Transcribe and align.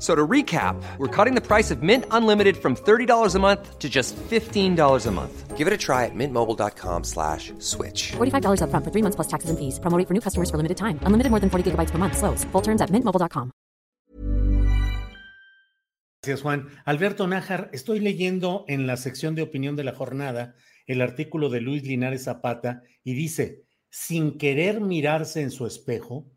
So 0.00 0.14
to 0.14 0.26
recap, 0.26 0.82
we're 0.96 1.14
cutting 1.14 1.34
the 1.34 1.46
price 1.46 1.70
of 1.70 1.82
Mint 1.82 2.06
Unlimited 2.10 2.56
from 2.56 2.74
$30 2.74 3.34
a 3.34 3.38
month 3.38 3.78
to 3.78 3.88
just 3.88 4.16
$15 4.16 5.06
a 5.06 5.10
month. 5.10 5.58
Give 5.58 5.66
it 5.66 5.74
a 5.74 5.76
try 5.76 6.06
at 6.06 6.14
mintmobile.com 6.14 7.04
slash 7.04 7.52
switch. 7.58 8.12
$45 8.12 8.62
upfront 8.62 8.84
for 8.84 8.90
three 8.90 9.02
months 9.02 9.16
plus 9.16 9.28
taxes 9.28 9.50
and 9.50 9.58
fees. 9.58 9.78
Promote 9.78 10.08
for 10.08 10.14
new 10.14 10.22
customers 10.22 10.48
for 10.48 10.56
limited 10.56 10.78
time. 10.78 10.98
Unlimited 11.04 11.30
more 11.30 11.40
than 11.40 11.50
40 11.50 11.72
gigabytes 11.72 11.90
per 11.90 11.98
month. 11.98 12.16
Slows. 12.16 12.44
Full 12.52 12.62
terms 12.62 12.80
at 12.80 12.88
mintmobile.com. 12.88 13.52
Gracias, 16.22 16.42
Juan. 16.42 16.68
Alberto 16.84 17.26
Nájar, 17.26 17.70
estoy 17.72 18.00
leyendo 18.00 18.64
en 18.68 18.86
la 18.86 18.96
sección 18.96 19.34
de 19.34 19.42
opinión 19.42 19.76
de 19.76 19.84
la 19.84 19.94
jornada 19.94 20.54
el 20.86 21.00
artículo 21.00 21.48
de 21.48 21.60
Luis 21.60 21.82
Linares 21.82 22.24
Zapata 22.24 22.82
y 23.04 23.14
dice, 23.14 23.64
sin 23.90 24.38
querer 24.38 24.80
mirarse 24.80 25.40
en 25.40 25.50
su 25.50 25.66
espejo, 25.66 26.30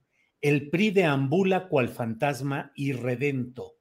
el 0.43 0.69
PRI 0.69 0.91
deambula 0.91 1.69
cual 1.69 1.87
fantasma 1.87 2.73
irredento. 2.75 3.77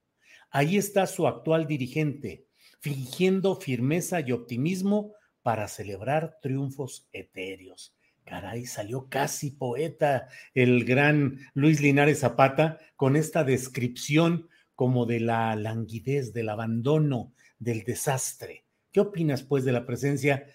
Ahí 0.49 0.77
está 0.77 1.07
su 1.07 1.27
actual 1.27 1.67
dirigente, 1.67 2.47
fingiendo 2.79 3.57
firmeza 3.57 4.21
y 4.21 4.31
optimismo 4.31 5.11
para 5.41 5.67
celebrar 5.67 6.37
triunfos 6.41 7.09
etéreos. 7.11 7.93
Caray, 8.23 8.65
salió 8.65 9.09
casi 9.09 9.51
poeta 9.51 10.29
el 10.53 10.85
gran 10.85 11.37
Luis 11.53 11.81
Linares 11.81 12.21
Zapata 12.21 12.79
con 12.95 13.17
esta 13.17 13.43
descripción 13.43 14.47
como 14.73 15.05
de 15.05 15.19
la 15.19 15.57
languidez, 15.57 16.31
del 16.31 16.47
abandono, 16.47 17.33
del 17.59 17.83
desastre. 17.83 18.63
¿Qué 18.93 19.01
opinas, 19.01 19.43
pues, 19.43 19.65
de 19.65 19.73
la 19.73 19.85
presencia 19.85 20.45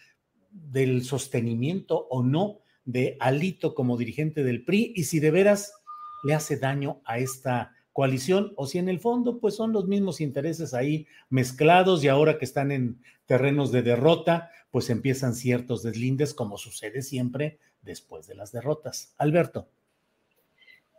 del 0.51 1.05
sostenimiento 1.05 2.07
o 2.09 2.23
no 2.23 2.61
de 2.87 3.19
Alito 3.21 3.75
como 3.75 3.99
dirigente 3.99 4.43
del 4.43 4.65
PRI 4.65 4.95
y 4.97 5.05
si 5.05 5.21
de 5.21 5.31
veras 5.31 5.75
le 6.25 6.35
hace 6.35 6.57
daño 6.57 7.01
a 7.05 7.19
esta 7.19 7.75
coalición 7.93 8.53
o 8.57 8.67
si 8.67 8.79
en 8.79 8.89
el 8.89 9.01
fondo 9.01 9.41
pues 9.41 9.57
son 9.57 9.73
los 9.73 9.89
mismos 9.89 10.21
intereses 10.21 10.73
ahí 10.75 11.07
mezclados 11.31 12.05
y 12.05 12.09
ahora 12.09 12.39
que 12.39 12.45
están 12.45 12.71
en 12.71 13.03
terrenos 13.27 13.73
de 13.73 13.83
derrota 13.83 14.53
pues 14.71 14.91
empiezan 14.91 15.35
ciertos 15.35 15.83
deslindes 15.83 16.35
como 16.35 16.59
sucede 16.59 17.03
siempre 17.03 17.59
después 17.83 18.27
de 18.27 18.35
las 18.35 18.53
derrotas. 18.53 19.15
Alberto. 19.19 19.69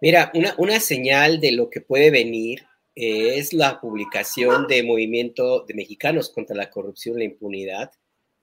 Mira, 0.01 0.31
una, 0.33 0.55
una 0.57 0.79
señal 0.79 1.39
de 1.39 1.51
lo 1.51 1.69
que 1.69 1.81
puede 1.81 2.09
venir 2.09 2.65
eh, 2.95 3.37
es 3.37 3.53
la 3.53 3.79
publicación 3.79 4.67
de 4.67 4.83
Movimiento 4.83 5.63
de 5.65 5.73
Mexicanos 5.73 6.29
contra 6.29 6.55
la 6.55 6.69
Corrupción 6.69 7.15
y 7.15 7.19
la 7.19 7.25
Impunidad, 7.31 7.91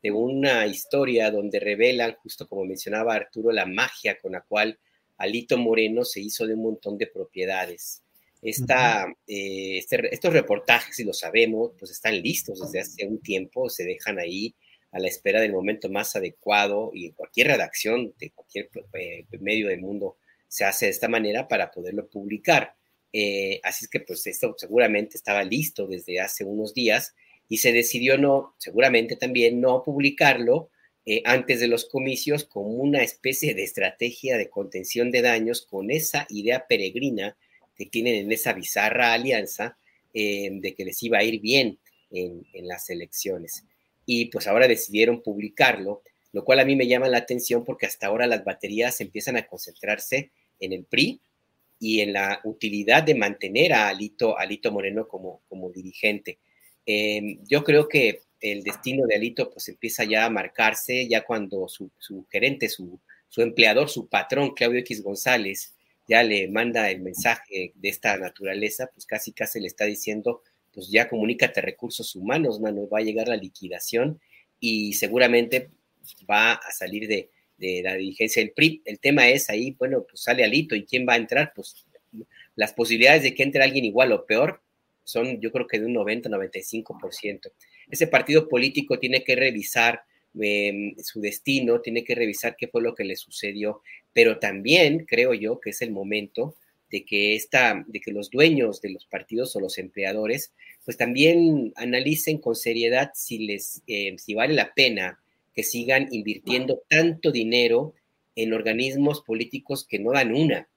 de 0.02 0.12
una 0.12 0.66
historia 0.66 1.30
donde 1.30 1.60
revelan, 1.60 2.14
justo 2.22 2.46
como 2.46 2.64
mencionaba 2.64 3.14
Arturo, 3.14 3.52
la 3.52 3.66
magia 3.66 4.18
con 4.18 4.32
la 4.32 4.40
cual 4.40 4.78
Alito 5.18 5.56
Moreno 5.58 6.04
se 6.04 6.20
hizo 6.20 6.46
de 6.46 6.54
un 6.54 6.62
montón 6.62 6.98
de 6.98 7.06
propiedades. 7.06 8.02
Esta, 8.42 9.06
eh, 9.26 9.78
este 9.78 10.14
estos 10.14 10.32
reportajes, 10.32 10.96
si 10.96 11.04
lo 11.04 11.12
sabemos, 11.12 11.72
pues 11.78 11.90
están 11.90 12.20
listos 12.20 12.60
desde 12.60 12.80
hace 12.80 13.06
un 13.06 13.20
tiempo, 13.20 13.68
se 13.68 13.84
dejan 13.84 14.18
ahí 14.18 14.54
a 14.92 14.98
la 14.98 15.08
espera 15.08 15.40
del 15.40 15.52
momento 15.52 15.88
más 15.88 16.16
adecuado 16.16 16.90
y 16.94 17.06
en 17.06 17.12
cualquier 17.12 17.48
redacción 17.48 18.14
de 18.18 18.30
cualquier 18.30 18.70
eh, 18.94 19.24
medio 19.40 19.68
del 19.68 19.80
mundo 19.80 20.16
se 20.48 20.64
hace 20.64 20.86
de 20.86 20.92
esta 20.92 21.08
manera 21.08 21.48
para 21.48 21.70
poderlo 21.70 22.08
publicar. 22.08 22.74
Eh, 23.12 23.60
así 23.62 23.86
es 23.86 23.90
que 23.90 24.00
pues 24.00 24.26
esto 24.26 24.54
seguramente 24.58 25.16
estaba 25.16 25.42
listo 25.42 25.86
desde 25.86 26.20
hace 26.20 26.44
unos 26.44 26.74
días 26.74 27.14
y 27.48 27.58
se 27.58 27.72
decidió 27.72 28.18
no, 28.18 28.54
seguramente 28.58 29.16
también 29.16 29.60
no 29.60 29.82
publicarlo 29.84 30.70
eh, 31.08 31.22
antes 31.24 31.60
de 31.60 31.68
los 31.68 31.84
comicios 31.84 32.44
como 32.44 32.68
una 32.68 33.00
especie 33.00 33.54
de 33.54 33.62
estrategia 33.62 34.36
de 34.36 34.50
contención 34.50 35.12
de 35.12 35.22
daños 35.22 35.62
con 35.62 35.92
esa 35.92 36.26
idea 36.30 36.66
peregrina 36.66 37.36
que 37.76 37.86
tienen 37.86 38.16
en 38.16 38.32
esa 38.32 38.52
bizarra 38.52 39.12
alianza 39.12 39.78
eh, 40.12 40.50
de 40.50 40.74
que 40.74 40.84
les 40.84 41.00
iba 41.04 41.18
a 41.18 41.22
ir 41.22 41.40
bien 41.40 41.78
en, 42.10 42.44
las 42.66 42.90
elecciones. 42.90 43.64
Y 44.04 44.26
pues 44.26 44.46
ahora 44.48 44.66
decidieron 44.66 45.22
publicarlo, 45.22 46.02
lo 46.32 46.44
cual 46.44 46.58
a 46.58 46.64
mí 46.64 46.74
me 46.74 46.88
llama 46.88 47.08
la 47.08 47.18
atención 47.18 47.64
porque 47.64 47.86
hasta 47.86 48.08
ahora 48.08 48.26
las 48.26 48.44
baterías 48.44 49.00
empiezan 49.00 49.36
a 49.36 49.46
concentrarse 49.46 50.30
en 50.58 50.72
el 50.72 50.84
PRI 50.84 51.20
y 51.78 52.00
en 52.00 52.14
la 52.14 52.40
utilidad 52.44 53.02
de 53.04 53.14
mantener 53.14 53.74
a 53.74 53.88
Alito, 53.88 54.38
Alito 54.38 54.72
Moreno 54.72 55.06
como, 55.06 55.42
como 55.48 55.70
dirigente. 55.70 56.38
Eh, 56.84 57.38
yo 57.48 57.62
creo 57.62 57.88
que 57.88 58.22
el 58.40 58.62
destino 58.62 59.06
de 59.06 59.16
Alito 59.16 59.50
pues 59.50 59.68
empieza 59.68 60.04
ya 60.04 60.24
a 60.24 60.30
marcarse, 60.30 61.08
ya 61.08 61.24
cuando 61.24 61.68
su, 61.68 61.90
gerente, 62.30 62.68
su, 62.68 63.00
empleador, 63.36 63.88
su 63.88 64.08
patrón, 64.08 64.54
Claudio 64.54 64.80
X 64.80 65.02
González, 65.02 65.74
ya 66.08 66.22
le 66.22 66.48
manda 66.48 66.90
el 66.90 67.00
mensaje 67.00 67.72
de 67.74 67.88
esta 67.88 68.16
naturaleza, 68.16 68.90
pues 68.94 69.06
casi 69.06 69.32
casi 69.32 69.60
le 69.60 69.66
está 69.66 69.84
diciendo, 69.84 70.42
pues 70.72 70.88
ya 70.88 71.08
comunícate 71.08 71.60
recursos 71.60 72.14
humanos, 72.14 72.60
mano, 72.60 72.88
va 72.88 72.98
a 73.00 73.02
llegar 73.02 73.28
la 73.28 73.36
liquidación 73.36 74.20
y 74.60 74.92
seguramente 74.94 75.70
va 76.30 76.52
a 76.52 76.70
salir 76.70 77.08
de, 77.08 77.30
de 77.58 77.82
la 77.82 77.94
dirigencia 77.94 78.42
del 78.42 78.52
PRI. 78.52 78.82
El 78.84 79.00
tema 79.00 79.28
es 79.28 79.50
ahí, 79.50 79.72
bueno, 79.72 80.04
pues 80.08 80.22
sale 80.22 80.44
Alito 80.44 80.74
y 80.76 80.84
quién 80.84 81.06
va 81.08 81.14
a 81.14 81.16
entrar, 81.16 81.52
pues 81.54 81.86
las 82.54 82.72
posibilidades 82.72 83.22
de 83.22 83.34
que 83.34 83.42
entre 83.42 83.62
alguien 83.62 83.84
igual 83.84 84.12
o 84.12 84.24
peor 84.24 84.60
son 85.04 85.40
yo 85.40 85.52
creo 85.52 85.66
que 85.66 85.78
de 85.78 85.86
un 85.86 85.94
90-95%. 85.94 87.52
Ese 87.90 88.06
partido 88.06 88.48
político 88.48 88.98
tiene 88.98 89.22
que 89.22 89.36
revisar 89.36 90.02
eh, 90.40 90.94
su 91.02 91.20
destino, 91.20 91.80
tiene 91.80 92.04
que 92.04 92.14
revisar 92.14 92.56
qué 92.56 92.68
fue 92.68 92.82
lo 92.82 92.94
que 92.94 93.04
le 93.04 93.16
sucedió, 93.16 93.82
pero 94.12 94.38
también 94.38 95.06
creo 95.06 95.34
yo 95.34 95.60
que 95.60 95.70
es 95.70 95.82
el 95.82 95.92
momento 95.92 96.56
de 96.90 97.04
que, 97.04 97.34
esta, 97.34 97.84
de 97.86 98.00
que 98.00 98.12
los 98.12 98.30
dueños 98.30 98.80
de 98.80 98.90
los 98.90 99.06
partidos 99.06 99.56
o 99.56 99.60
los 99.60 99.78
empleadores, 99.78 100.52
pues 100.84 100.96
también 100.96 101.72
analicen 101.76 102.38
con 102.38 102.54
seriedad 102.54 103.10
si, 103.14 103.46
les, 103.46 103.82
eh, 103.86 104.14
si 104.18 104.34
vale 104.34 104.54
la 104.54 104.72
pena 104.74 105.18
que 105.54 105.62
sigan 105.62 106.08
invirtiendo 106.12 106.82
tanto 106.88 107.32
dinero 107.32 107.94
en 108.36 108.52
organismos 108.52 109.22
políticos 109.22 109.86
que 109.88 109.98
no 109.98 110.12
dan 110.12 110.34
una. 110.34 110.68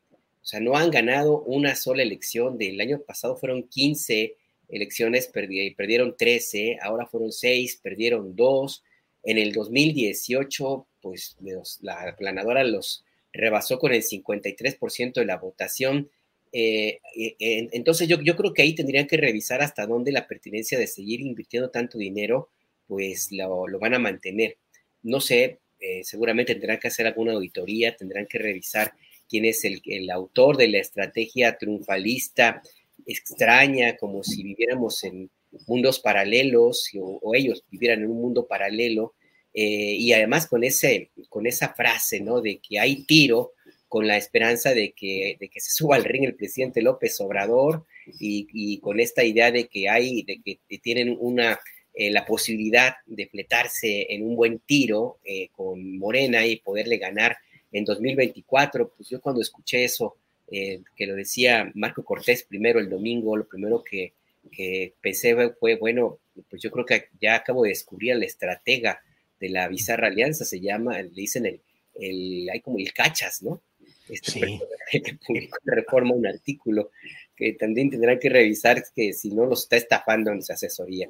O 0.41 0.45
sea, 0.45 0.61
no 0.61 0.77
han 0.77 0.89
ganado 0.89 1.41
una 1.41 1.75
sola 1.75 2.01
elección. 2.01 2.57
Del 2.57 2.79
año 2.79 3.01
pasado 3.01 3.35
fueron 3.35 3.63
15 3.63 4.35
elecciones, 4.69 5.27
perdieron 5.27 6.15
13, 6.15 6.77
ahora 6.81 7.07
fueron 7.07 7.31
6, 7.31 7.79
perdieron 7.81 8.35
2. 8.35 8.83
En 9.23 9.37
el 9.37 9.51
2018, 9.51 10.87
pues 11.01 11.37
la 11.81 12.15
planadora 12.17 12.63
los 12.63 13.03
rebasó 13.33 13.79
con 13.79 13.93
el 13.93 14.03
53% 14.03 15.13
de 15.13 15.25
la 15.25 15.37
votación. 15.37 16.09
Eh, 16.51 16.99
eh, 17.15 17.35
entonces 17.71 18.07
yo, 18.07 18.19
yo 18.21 18.35
creo 18.35 18.53
que 18.53 18.61
ahí 18.61 18.73
tendrían 18.73 19.07
que 19.07 19.17
revisar 19.17 19.61
hasta 19.61 19.85
dónde 19.85 20.11
la 20.11 20.27
pertinencia 20.27 20.79
de 20.79 20.87
seguir 20.87 21.21
invirtiendo 21.21 21.69
tanto 21.69 21.97
dinero, 21.97 22.49
pues 22.87 23.31
lo, 23.31 23.67
lo 23.67 23.79
van 23.79 23.93
a 23.93 23.99
mantener. 23.99 24.57
No 25.03 25.21
sé, 25.21 25.59
eh, 25.79 26.03
seguramente 26.03 26.55
tendrán 26.55 26.79
que 26.79 26.87
hacer 26.87 27.07
alguna 27.07 27.33
auditoría, 27.33 27.95
tendrán 27.95 28.25
que 28.25 28.39
revisar 28.39 28.93
quién 29.29 29.45
es 29.45 29.63
el, 29.63 29.81
el 29.85 30.09
autor 30.09 30.57
de 30.57 30.67
la 30.67 30.79
estrategia 30.79 31.57
triunfalista 31.57 32.61
extraña, 33.11 33.97
como 33.97 34.23
si 34.23 34.43
viviéramos 34.43 35.03
en 35.03 35.29
mundos 35.67 35.99
paralelos 35.99 36.89
o, 36.99 37.33
ellos 37.35 37.63
vivieran 37.69 38.03
en 38.03 38.11
un 38.11 38.21
mundo 38.21 38.47
paralelo. 38.47 39.15
Eh, 39.53 39.95
y 39.97 40.13
además 40.13 40.45
con, 40.47 40.63
ese, 40.63 41.11
con 41.27 41.47
esa 41.47 41.73
frase, 41.73 42.21
¿no? 42.21 42.39
De 42.39 42.59
que 42.59 42.79
hay 42.79 43.03
tiro 43.05 43.53
con 43.87 44.07
la 44.07 44.15
esperanza 44.15 44.75
de 44.75 44.93
que, 44.93 45.37
de 45.39 45.49
que 45.49 45.59
se 45.59 45.71
suba 45.75 45.95
al 45.95 46.03
ring 46.03 46.23
el 46.25 46.35
presidente 46.35 46.81
López 46.81 47.19
Obrador 47.19 47.85
y, 48.19 48.79
con 48.79 48.99
esta 48.99 49.23
idea 49.23 49.51
de 49.51 49.67
que 49.67 49.89
hay, 49.89 50.23
de 50.23 50.41
que 50.41 50.77
tienen 50.79 51.15
una, 51.19 51.59
eh, 51.99 52.11
la 52.11 52.25
posibilidad 52.25 52.95
de 53.07 53.27
fletarse 53.27 54.13
en 54.13 54.25
un 54.25 54.35
buen 54.35 54.59
tiro 54.59 55.19
eh, 55.25 55.49
con 55.51 55.97
Morena 55.97 56.45
y 56.45 56.55
poderle 56.55 56.97
ganar 56.97 57.35
en 57.71 57.83
2024, 57.83 58.93
pues 58.95 59.09
yo 59.09 59.19
cuando 59.19 59.41
escuché 59.41 59.83
eso, 59.83 60.15
eh, 60.51 60.81
que 60.95 61.05
lo 61.05 61.15
decía 61.15 61.71
Marco 61.75 62.03
Cortés 62.03 62.43
primero 62.43 62.79
el 62.79 62.89
domingo, 62.89 63.37
lo 63.37 63.47
primero 63.47 63.83
que, 63.83 64.13
que 64.51 64.93
pensé 65.01 65.35
fue, 65.59 65.75
bueno, 65.75 66.19
pues 66.49 66.61
yo 66.61 66.71
creo 66.71 66.85
que 66.85 67.09
ya 67.19 67.35
acabo 67.35 67.63
de 67.63 67.69
descubrir 67.69 68.15
la 68.15 68.25
estratega 68.25 69.01
de 69.39 69.49
la 69.49 69.67
bizarra 69.67 70.07
alianza, 70.07 70.45
se 70.45 70.59
llama, 70.59 71.01
le 71.01 71.09
dicen 71.09 71.45
el, 71.45 71.61
el 71.95 72.49
hay 72.51 72.61
como 72.61 72.77
el 72.77 72.91
cachas, 72.93 73.41
¿no? 73.41 73.61
Este 74.09 74.31
sí. 74.31 74.59
que 74.91 75.17
publicó 75.25 75.57
en 75.65 75.75
Reforma 75.75 76.13
un 76.13 76.27
artículo 76.27 76.91
que 77.35 77.53
también 77.53 77.89
tendrán 77.89 78.19
que 78.19 78.29
revisar 78.29 78.83
que 78.95 79.13
si 79.13 79.31
no 79.31 79.45
los 79.45 79.63
está 79.63 79.77
estafando 79.77 80.31
en 80.31 80.43
su 80.43 80.51
asesoría. 80.51 81.09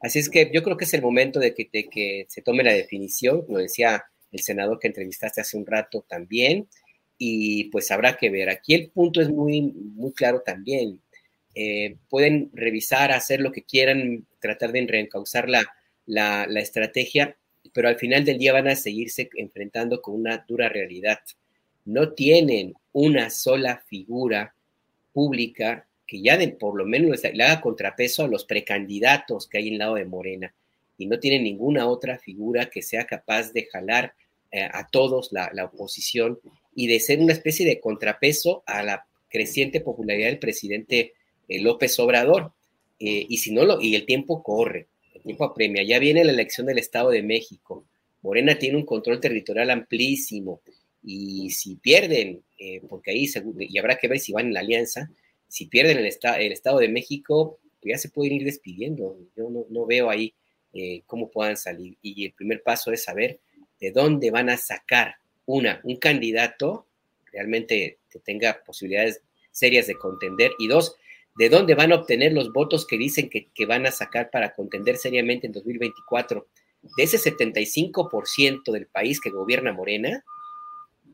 Así 0.00 0.18
es 0.18 0.28
que 0.28 0.50
yo 0.52 0.62
creo 0.62 0.76
que 0.76 0.84
es 0.84 0.94
el 0.94 1.02
momento 1.02 1.38
de 1.40 1.54
que, 1.54 1.68
de 1.72 1.88
que 1.88 2.26
se 2.28 2.42
tome 2.42 2.64
la 2.64 2.72
definición, 2.72 3.44
como 3.44 3.58
decía 3.58 4.04
el 4.32 4.40
senador 4.40 4.78
que 4.78 4.88
entrevistaste 4.88 5.40
hace 5.40 5.56
un 5.56 5.66
rato 5.66 6.04
también, 6.08 6.68
y 7.22 7.64
pues 7.64 7.90
habrá 7.90 8.16
que 8.16 8.30
ver. 8.30 8.48
Aquí 8.48 8.72
el 8.74 8.88
punto 8.88 9.20
es 9.20 9.28
muy, 9.28 9.60
muy 9.60 10.12
claro 10.12 10.40
también. 10.40 11.02
Eh, 11.54 11.96
pueden 12.08 12.50
revisar, 12.54 13.12
hacer 13.12 13.42
lo 13.42 13.52
que 13.52 13.62
quieran, 13.62 14.26
tratar 14.40 14.72
de 14.72 14.86
reencauzar 14.86 15.46
la, 15.46 15.62
la, 16.06 16.46
la 16.48 16.60
estrategia, 16.60 17.36
pero 17.74 17.88
al 17.88 17.96
final 17.96 18.24
del 18.24 18.38
día 18.38 18.54
van 18.54 18.68
a 18.68 18.74
seguirse 18.74 19.28
enfrentando 19.36 20.00
con 20.00 20.14
una 20.14 20.38
dura 20.48 20.70
realidad. 20.70 21.18
No 21.84 22.14
tienen 22.14 22.72
una 22.92 23.28
sola 23.28 23.84
figura 23.86 24.54
pública 25.12 25.86
que 26.06 26.22
ya 26.22 26.38
de, 26.38 26.48
por 26.48 26.74
lo 26.74 26.86
menos 26.86 27.22
le 27.22 27.44
haga 27.44 27.60
contrapeso 27.60 28.24
a 28.24 28.28
los 28.28 28.46
precandidatos 28.46 29.46
que 29.46 29.58
hay 29.58 29.68
en 29.68 29.78
lado 29.78 29.96
de 29.96 30.06
Morena 30.06 30.54
y 30.96 31.06
no 31.06 31.20
tienen 31.20 31.44
ninguna 31.44 31.86
otra 31.86 32.18
figura 32.18 32.70
que 32.70 32.80
sea 32.80 33.04
capaz 33.04 33.52
de 33.52 33.66
jalar 33.66 34.14
eh, 34.50 34.68
a 34.72 34.88
todos 34.88 35.32
la, 35.32 35.52
oposición 35.64 36.40
y 36.74 36.86
de 36.86 37.00
ser 37.00 37.20
una 37.20 37.32
especie 37.32 37.66
de 37.66 37.80
contrapeso 37.80 38.62
a 38.66 38.82
la 38.82 39.06
creciente 39.28 39.80
popularidad 39.80 40.28
del 40.28 40.38
presidente 40.38 41.14
eh, 41.48 41.60
López 41.60 41.98
Obrador. 41.98 42.52
Eh, 42.98 43.26
y 43.28 43.38
si 43.38 43.52
no 43.52 43.64
lo, 43.64 43.80
y 43.80 43.94
el 43.94 44.04
tiempo 44.04 44.42
corre, 44.42 44.88
el 45.14 45.22
tiempo 45.22 45.44
apremia. 45.44 45.82
Ya 45.82 45.98
viene 45.98 46.24
la 46.24 46.32
elección 46.32 46.66
del 46.66 46.78
Estado 46.78 47.10
de 47.10 47.22
México. 47.22 47.86
Morena 48.22 48.58
tiene 48.58 48.76
un 48.76 48.84
control 48.84 49.20
territorial 49.20 49.70
amplísimo. 49.70 50.60
Y 51.02 51.50
si 51.50 51.76
pierden, 51.76 52.42
porque 52.86 53.12
ahí 53.12 53.26
y 53.58 53.78
habrá 53.78 53.96
que 53.96 54.06
ver 54.06 54.18
si 54.18 54.32
van 54.32 54.48
en 54.48 54.54
la 54.54 54.60
alianza, 54.60 55.10
si 55.48 55.64
pierden 55.64 55.96
el, 55.96 56.04
el 56.04 56.52
Estado 56.52 56.78
de 56.78 56.88
México, 56.88 57.58
pues 57.80 57.94
ya 57.94 57.98
se 57.98 58.10
pueden 58.10 58.34
ir 58.34 58.44
despidiendo. 58.44 59.16
Yo 59.34 59.48
no, 59.48 59.86
veo 59.86 60.10
ahí 60.10 60.34
cómo 61.06 61.30
puedan 61.30 61.56
salir. 61.56 61.96
Y 62.02 62.26
el 62.26 62.34
primer 62.34 62.62
paso 62.62 62.92
es 62.92 63.04
saber 63.04 63.40
de 63.80 63.92
dónde 63.92 64.30
van 64.30 64.50
a 64.50 64.58
sacar 64.58 65.14
una, 65.54 65.80
un 65.84 65.96
candidato 65.96 66.86
realmente 67.32 67.98
que 68.10 68.18
tenga 68.18 68.62
posibilidades 68.64 69.22
serias 69.50 69.86
de 69.86 69.94
contender 69.94 70.52
y 70.58 70.68
dos, 70.68 70.96
de 71.36 71.48
dónde 71.48 71.74
van 71.74 71.92
a 71.92 71.96
obtener 71.96 72.32
los 72.32 72.52
votos 72.52 72.86
que 72.86 72.98
dicen 72.98 73.30
que, 73.30 73.66
van 73.66 73.86
a 73.86 73.90
sacar 73.90 74.30
para 74.30 74.54
contender 74.54 74.96
seriamente 74.96 75.46
en 75.46 75.52
2024. 75.52 76.46
De 76.96 77.02
ese 77.02 77.18
75% 77.18 78.72
del 78.72 78.86
país 78.86 79.20
que 79.20 79.30
gobierna 79.30 79.72
Morena, 79.72 80.24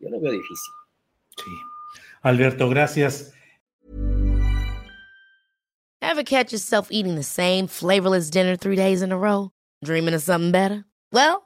yo 0.00 0.08
lo 0.10 0.20
veo 0.20 0.32
difícil. 0.32 0.72
Sí. 1.36 1.50
Alberto, 2.22 2.68
gracias. 2.68 3.32
Ever 6.00 6.24
catch 6.24 6.52
yourself 6.52 6.88
eating 6.90 7.16
the 7.16 7.22
same 7.22 7.66
flavorless 7.66 8.30
dinner 8.30 8.56
three 8.56 8.76
days 8.76 9.02
in 9.02 9.12
a 9.12 9.18
row? 9.18 9.50
Dreaming 9.82 10.14
of 10.14 10.22
something 10.22 10.52
better? 10.52 10.84
Well, 11.12 11.45